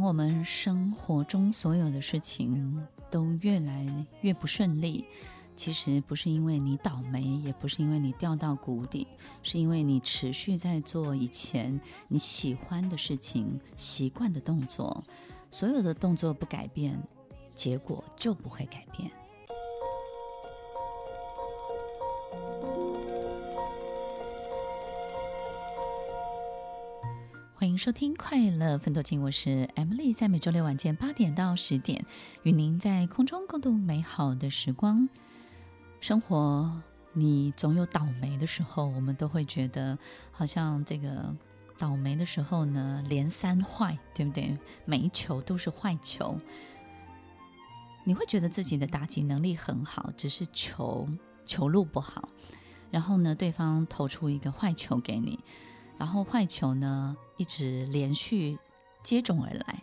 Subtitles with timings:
[0.00, 5.04] 我们生活中所有的事情都越来越不顺利。
[5.56, 9.08] 其实不是因为你倒霉，也不是因为你掉到谷底，
[9.42, 15.02] 是因为你持续在做以前你喜欢的事情、习惯的动作。
[15.50, 17.02] 所有的动作不改变，
[17.54, 19.10] 结果就不会改变。
[27.60, 32.06] 欢迎收听《快乐分多金》，我是 Emily，在每周六晚间八点到十点，
[32.44, 35.08] 与您在空中共度美好的时光。
[35.98, 36.80] 生活，
[37.14, 39.98] 你总有倒霉的时候，我们都会觉得
[40.30, 41.34] 好像这个
[41.76, 44.56] 倒霉的时候呢，连三坏，对不对？
[44.84, 46.38] 每一球都是坏球。
[48.04, 51.08] 你会觉得自己的打击能力很好，只是球
[51.44, 52.28] 球路不好。
[52.92, 55.40] 然后呢，对方投出一个坏球给你，
[55.98, 58.58] 然后坏球呢一直连续
[59.02, 59.82] 接踵而来，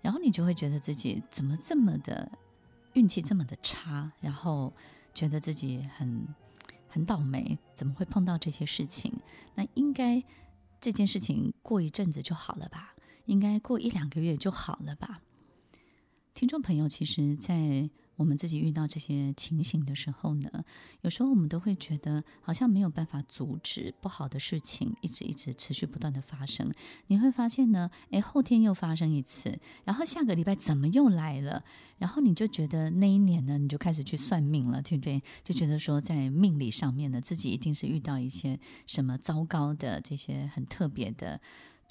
[0.00, 2.32] 然后你就会觉得自己怎么这么的
[2.94, 4.72] 运气这么的差，然后。
[5.14, 6.26] 觉得自己很
[6.88, 9.12] 很倒霉，怎么会碰到这些事情？
[9.54, 10.24] 那应该
[10.80, 12.94] 这件事情过一阵子就好了吧？
[13.26, 15.20] 应该过一两个月就好了吧？
[16.32, 20.64] 听众朋友，其实，在我们自己遇到这些情形的时候呢，
[21.00, 26.70] 有时候我们都会觉得好像没有办法阻止不好的事情一直一直持续不断的发生。
[27.06, 31.64] 你会发现呢，诶，后天又发生一次，然后下个礼拜怎么又来了？
[31.98, 35.22] 然后你就觉得那一年呢，你就开始去算命了，对不对？
[35.42, 41.40] 就觉得说在命理上面呢，自己一定是遇到一些什么糟糕的这些很特别的。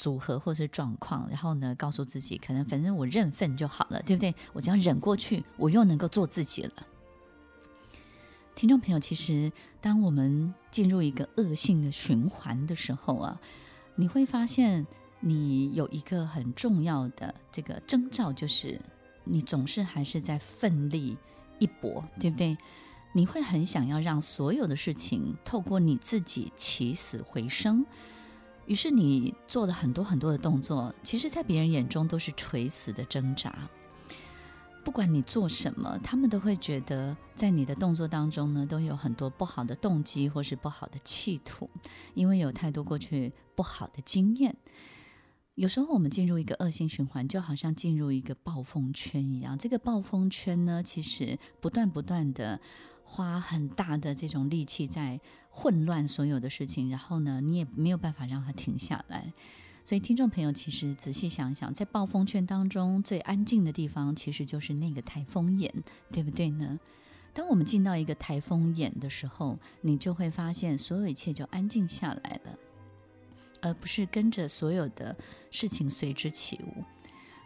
[0.02, 4.34] 组合或是状况，然后呢，告诉自己，可能反正我认份就好了，对不对？
[4.52, 6.88] 我只要忍过去，我又能够做自己了。
[8.56, 13.40] 听众朋友，其实当我们进入一个恶性的循环的时候啊，
[13.94, 14.88] 你会发现
[15.20, 18.82] 你有一个很重要的这个征兆，就是
[19.24, 21.16] 你总是还是在奋力
[21.60, 22.58] 一搏，对不对？
[23.14, 27.86] 你会很想要让所有的事情透过你自己起死回生。
[28.72, 33.54] 于是你做了很多很多的动作，其实，在别人眼中都是垂死的挣扎。
[34.82, 41.70] 不管你做什么，他们都会觉得，在你的动作当中呢，都有很多不好的动机或是不好的企图，
[42.14, 44.56] 因为有太多过去不好的经验。
[45.56, 49.58] 有时候我们进入一个恶性循环，就好像进入一个暴风圈一样。
[49.58, 52.62] 这个暴风圈呢，其实不断不断的。
[53.12, 59.34] 花很大的这种力气在混乱所有的事情，然后呢，你也没有办法让它停下来。
[59.84, 65.74] 所以，听众朋友，其实仔细想一想，在暴风圈当中最安静的地方，其实就是那个台风眼，
[66.10, 66.80] 对不对呢？
[67.34, 72.58] 当我们进到一个台风眼的时候，你就会发现所有一切就安静下来了，
[73.62, 75.18] 而不是跟着所有的
[75.50, 76.84] 事情随之起舞。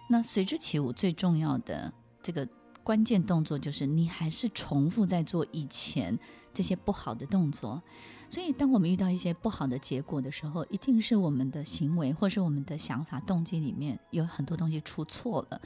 [0.07, 2.47] 那随之起舞最重要的这个。
[2.85, 6.19] 关键动作就是你还是重复在做以前
[6.53, 7.81] 这些不好的动作，
[8.29, 15.59] 所以当我们遇到一些不好的结果的时候，一定是我们的行为或是我们的想法、动机里面有很多东西出错了，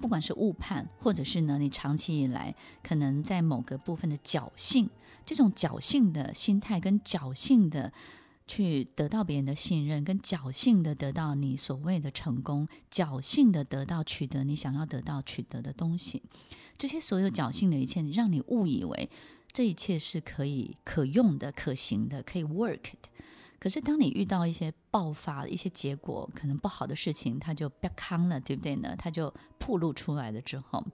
[0.00, 4.88] 不管是误判，或者是呢你长期以来可能在某个部分的侥幸，
[5.26, 7.92] 这种侥幸的心态跟侥幸的。
[8.46, 16.22] 去得到别人的信任，跟侥幸的得到你所谓的成功，侥幸的得到取得你想要得到取得的东西，
[16.76, 19.08] 这些所有侥幸的一切，让你误以为
[19.52, 23.08] 这一切是可以可用的、可行的、可以 work 的。
[23.58, 28.96] 可是当你遇到一些爆发、一些结果可能不好的事情，它就不康了，对不对呢？
[28.98, 30.84] 它就暴露出来了之后，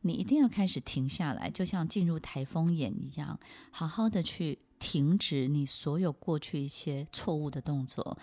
[0.00, 3.38] 你一定要开始停下来，就像进入台风眼一样，
[3.70, 4.58] 好好的去。
[4.80, 8.18] 停止你所有过去一些错误的动作，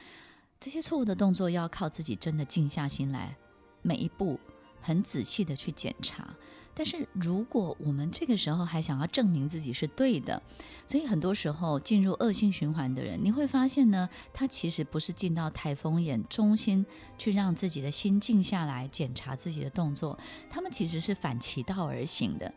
[0.59, 3.37] 这些错误的动作要靠自己真的静下心来，
[3.81, 4.37] 每一步
[4.81, 6.35] 很仔细的去检查。
[6.73, 10.39] 但是如果我们这个时候还想要证明自己是对的，
[10.85, 16.85] 所以很多时候进入恶性循环的人，你会发现呢，他其实不是进到台风眼中心
[17.17, 20.19] 去让自己的心静下来检查自己的动作，
[20.51, 22.53] 他们其实是反其道而行的。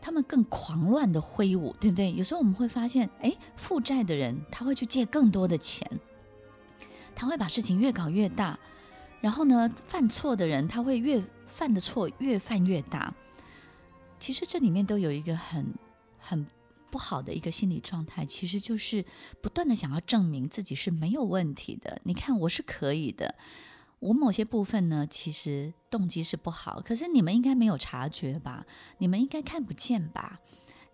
[0.00, 2.12] 他们更狂乱的挥舞，对不对？
[2.12, 5.88] 有时候我们会发现，哎，负债的人他会去借更多的钱，
[7.14, 8.58] 他会把事情越搞越大，
[9.20, 13.14] 然后呢，犯错的人他会越犯的错越犯越大。
[14.18, 15.74] 其实这里面都有一个很
[16.18, 16.46] 很
[16.90, 19.04] 不好的一个心理状态，其实就是
[19.42, 22.00] 不断的想要证明自己是没有问题的。
[22.04, 23.34] 你看，我是可以的。
[24.00, 28.64] 我某些部分呢，其实动机是不好，可是你们应该没有察觉吧？
[28.98, 30.38] 你们应该看不见吧？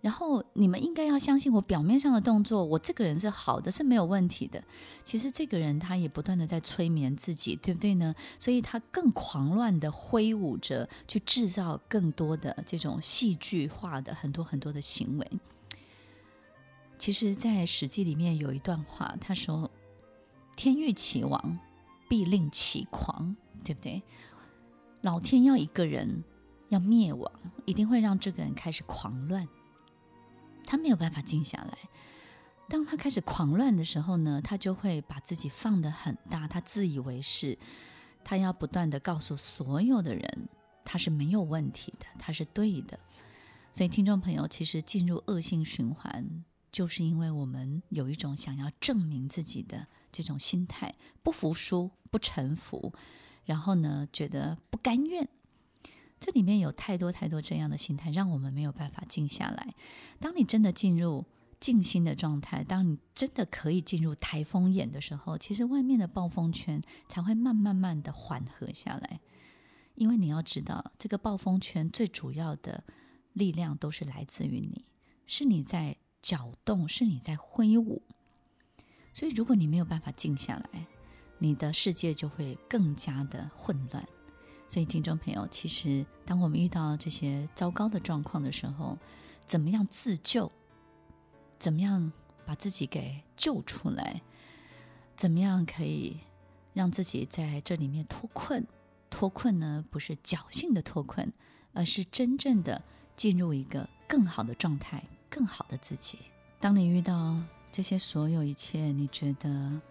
[0.01, 4.63] 然后你们应该要相信我表面上的动作，我这个人是好的，是没有问题的。
[5.03, 8.13] 其实这个人他也不断的在催眠自己，对不对呢？
[8.37, 15.31] 所以他更狂乱的挥舞着，去制造更多的这种戏剧化的很多很多的行为。
[16.99, 19.71] 其实，在《史记》里面有一段话，他说
[20.55, 21.59] ：“天欲其亡。”
[22.07, 24.01] 必令其狂，对不对？
[25.01, 26.23] 老天要一个人
[26.69, 27.31] 要灭亡，
[27.65, 29.47] 一定会让这个人开始狂乱。
[30.65, 31.77] 他没有办法静下来。
[32.67, 37.57] 当他开始狂乱的时候呢，他就会把自己放得很大，他自以为是，
[38.23, 40.49] 他要不断地告诉所有的人，
[40.83, 42.99] 他是没有问题的，他是对的。
[43.71, 46.43] 所以，听众朋友，其实进入恶性循环，
[46.75, 49.87] 就是因为我们有一种想要证明自己的。
[50.11, 52.93] 这种心态，不服输、不臣服，
[53.43, 55.27] 然后呢，觉得不甘愿，
[56.21, 59.75] 这里面有太多太多这样的心态，让我们没有办法静下来。
[60.17, 61.25] 当你真的进入
[61.59, 69.19] 静心的状态，当你真的可以进入台风眼的时候，其实外面的暴风圈才会慢慢慢的缓和下来。
[69.95, 72.85] 因为你要知道，这个暴风圈最主要的
[73.33, 74.85] 力量都是来自于你，
[75.25, 78.01] 是你在搅动，是你在挥舞。
[79.13, 80.87] 所以，如果你没有办法静下来，
[81.37, 84.03] 你的世界就会更加的混乱。
[84.67, 88.97] 所以，听众朋友，其实当我们遇到这些糟糕的状况的时候，
[89.45, 90.51] 怎么样自救？
[91.59, 92.11] 怎么样
[92.43, 94.19] 把自己给救出来？
[95.15, 96.21] 怎么样可以
[96.73, 98.65] 让自己在这里面脱困？
[99.11, 101.31] 脱困呢，不是侥幸的脱困，
[101.73, 102.83] 而是真正的
[103.15, 105.03] 进入一个更好的状态，
[105.35, 106.19] 更好的自己。
[106.61, 107.37] 当你遇到
[107.69, 109.81] 这些所有一切，你觉得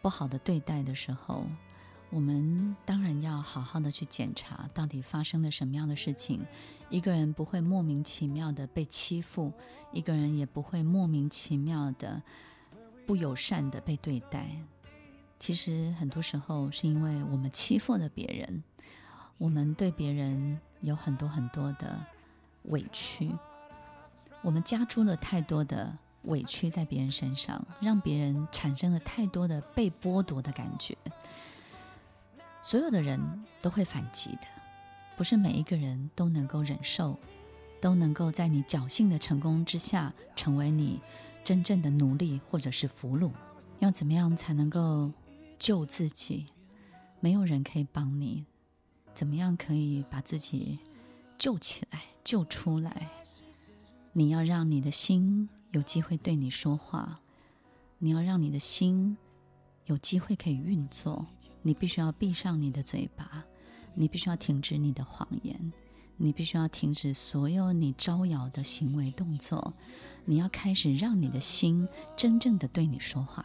[0.00, 1.44] 不好的对待的时候，
[2.08, 6.40] 我们当然要好好的去检查，到底发生了什么样的事情。
[6.88, 9.52] 一个人不会莫名其妙的被欺负，
[9.92, 12.22] 一个人也不会莫名其妙的
[13.06, 14.48] 不友善的被对待。
[15.38, 18.62] 其实很多时候是因为我们欺负了别人，
[19.36, 22.02] 我们对别人有很多很多的
[22.62, 23.30] 委屈，
[24.44, 25.98] 我们加诸了太多的。
[26.24, 30.96] 委屈在别人身上，让别人产生了太多的被剥夺的感觉。
[32.62, 33.20] 所有的人
[33.60, 34.46] 都会反击的，
[35.18, 37.18] 不是每一个人都能够忍受，
[37.78, 40.98] 都能够在你侥幸的成功之下成为你
[41.44, 43.30] 真正的奴隶或者是俘虏。
[43.80, 45.12] 要怎么样才能够
[45.58, 46.46] 救自己？
[47.20, 48.46] 没有人可以帮你。
[49.12, 50.78] 怎么样可以把自己
[51.36, 53.10] 救起来、救出来？
[54.14, 55.48] 你要让你的心。
[55.72, 57.18] 有机会对你说话，
[57.98, 59.16] 你要让你的心
[59.86, 61.26] 有机会可以运作。
[61.62, 63.44] 你必须要闭上你的嘴巴，
[63.92, 65.72] 你必须要停止你的谎言，
[66.16, 69.74] 你必须要停止所有你招摇的行为动作。
[70.24, 73.44] 你要开始让你的心真正的对你说话。